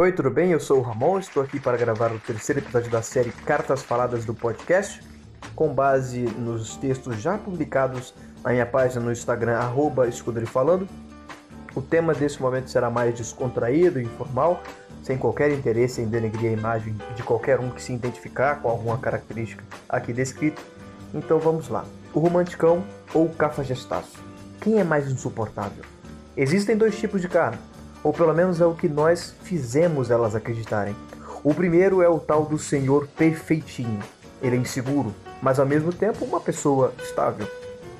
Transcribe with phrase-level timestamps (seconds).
[0.00, 0.50] Oi, tudo bem?
[0.50, 4.24] Eu sou o Ramon, estou aqui para gravar o terceiro episódio da série Cartas Faladas
[4.24, 4.98] do podcast,
[5.54, 10.10] com base nos textos já publicados na minha página no Instagram, arroba
[10.46, 10.88] Falando.
[11.76, 14.62] O tema desse momento será mais descontraído e informal,
[15.02, 18.96] sem qualquer interesse em denegrir a imagem de qualquer um que se identificar com alguma
[18.96, 20.62] característica aqui descrita.
[21.12, 21.84] Então vamos lá.
[22.14, 22.82] O romanticão
[23.12, 24.18] ou o cafajestaço?
[24.62, 25.84] Quem é mais insuportável?
[26.34, 27.58] Existem dois tipos de cara
[28.02, 30.96] ou pelo menos é o que nós fizemos elas acreditarem.
[31.42, 34.00] O primeiro é o tal do senhor perfeitinho.
[34.42, 37.46] Ele é inseguro, mas ao mesmo tempo uma pessoa estável.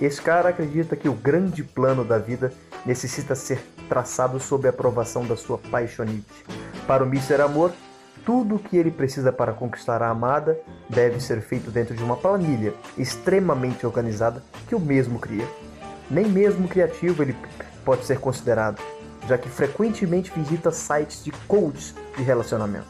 [0.00, 2.52] Esse cara acredita que o grande plano da vida
[2.84, 6.44] necessita ser traçado sob a aprovação da sua paixonite.
[6.86, 7.40] Para o Mr.
[7.42, 7.72] Amor,
[8.24, 12.16] tudo o que ele precisa para conquistar a amada deve ser feito dentro de uma
[12.16, 15.46] planilha extremamente organizada que o mesmo cria.
[16.10, 17.36] Nem mesmo criativo ele
[17.84, 18.80] pode ser considerado
[19.28, 22.86] já que frequentemente visita sites de coaches de relacionamento.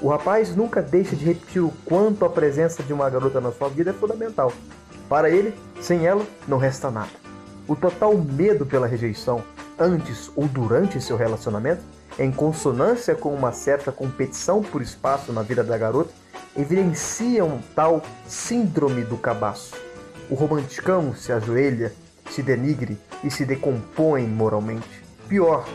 [0.00, 3.68] O rapaz nunca deixa de repetir o quanto a presença de uma garota na sua
[3.68, 4.52] vida é fundamental.
[5.08, 7.10] Para ele, sem ela, não resta nada.
[7.66, 9.42] O total medo pela rejeição,
[9.78, 11.82] antes ou durante seu relacionamento,
[12.18, 16.12] em consonância com uma certa competição por espaço na vida da garota,
[16.56, 19.74] evidencia um tal síndrome do cabaço.
[20.30, 21.92] O romanticão se ajoelha,
[22.30, 25.07] se denigre e se decompõe moralmente.
[25.28, 25.68] Pior,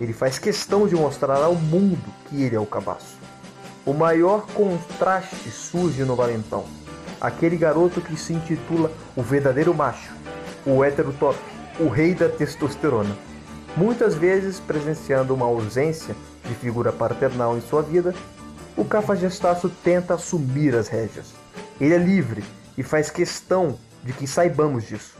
[0.00, 3.18] ele faz questão de mostrar ao mundo que ele é o cabaço.
[3.84, 6.64] O maior contraste surge no Valentão,
[7.20, 10.10] aquele garoto que se intitula o verdadeiro macho,
[10.64, 11.38] o hétero top,
[11.78, 13.14] o rei da testosterona.
[13.76, 18.14] Muitas vezes presenciando uma ausência de figura paternal em sua vida,
[18.74, 21.34] o cafajestaço tenta assumir as rédeas.
[21.78, 22.42] Ele é livre
[22.78, 25.14] e faz questão de que saibamos disso.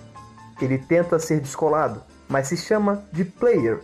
[0.58, 3.80] Ele tenta ser descolado, mas se chama de player.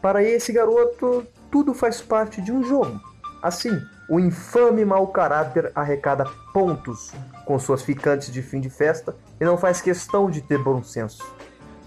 [0.00, 3.00] Para esse garoto, tudo faz parte de um jogo.
[3.42, 7.12] Assim, o infame mau caráter arrecada pontos
[7.44, 11.24] com suas ficantes de fim de festa e não faz questão de ter bom senso.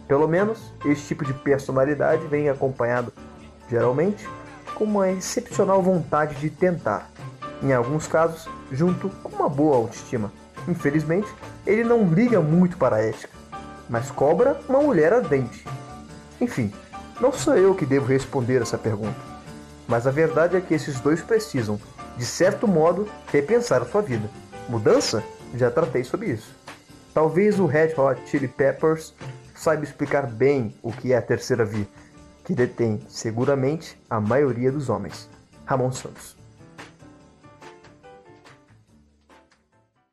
[0.07, 3.12] Pelo menos, esse tipo de personalidade vem acompanhado,
[3.69, 4.28] geralmente,
[4.73, 7.09] com uma excepcional vontade de tentar.
[7.62, 10.31] Em alguns casos, junto com uma boa autoestima.
[10.68, 11.28] Infelizmente,
[11.66, 13.38] ele não liga muito para a ética
[13.90, 15.66] mas cobra uma mulher ardente.
[16.40, 16.72] Enfim,
[17.20, 19.20] não sou eu que devo responder essa pergunta,
[19.88, 21.80] mas a verdade é que esses dois precisam,
[22.16, 24.30] de certo modo, repensar a sua vida.
[24.70, 25.24] Mudança?
[25.56, 26.53] Já tratei sobre isso.
[27.14, 29.14] Talvez o Red Hot Chili Peppers
[29.56, 31.88] saiba explicar bem o que é a terceira via,
[32.44, 35.30] que detém seguramente a maioria dos homens.
[35.66, 36.38] Ramon Santos.